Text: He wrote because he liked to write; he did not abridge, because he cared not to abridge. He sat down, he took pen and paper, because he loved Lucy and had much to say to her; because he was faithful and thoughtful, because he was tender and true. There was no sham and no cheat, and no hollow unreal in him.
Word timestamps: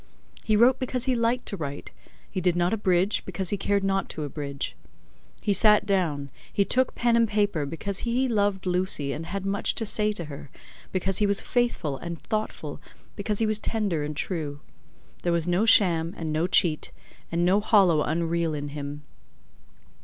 He 0.43 0.55
wrote 0.55 0.79
because 0.79 1.03
he 1.03 1.13
liked 1.13 1.45
to 1.45 1.57
write; 1.57 1.91
he 2.27 2.41
did 2.41 2.55
not 2.55 2.73
abridge, 2.73 3.23
because 3.23 3.51
he 3.51 3.55
cared 3.55 3.83
not 3.83 4.09
to 4.09 4.23
abridge. 4.23 4.75
He 5.41 5.53
sat 5.53 5.85
down, 5.85 6.31
he 6.51 6.65
took 6.65 6.95
pen 6.95 7.15
and 7.15 7.27
paper, 7.27 7.67
because 7.67 7.99
he 7.99 8.27
loved 8.27 8.65
Lucy 8.65 9.13
and 9.13 9.27
had 9.27 9.45
much 9.45 9.75
to 9.75 9.85
say 9.85 10.11
to 10.13 10.25
her; 10.25 10.49
because 10.91 11.19
he 11.19 11.27
was 11.27 11.39
faithful 11.41 11.97
and 11.97 12.19
thoughtful, 12.19 12.81
because 13.15 13.37
he 13.37 13.45
was 13.45 13.59
tender 13.59 14.01
and 14.03 14.17
true. 14.17 14.59
There 15.21 15.31
was 15.33 15.47
no 15.47 15.65
sham 15.67 16.15
and 16.17 16.33
no 16.33 16.47
cheat, 16.47 16.91
and 17.31 17.45
no 17.45 17.59
hollow 17.61 18.01
unreal 18.01 18.55
in 18.55 18.69
him. 18.69 19.03